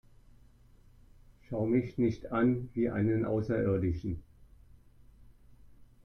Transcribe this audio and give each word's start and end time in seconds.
Schau 1.47 1.67
mich 1.67 1.99
nicht 1.99 2.31
an 2.31 2.69
wie 2.73 2.89
einen 2.89 3.23
Außerirdischen! 3.23 4.23